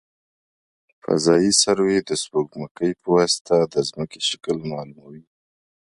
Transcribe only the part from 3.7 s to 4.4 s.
د ځمکې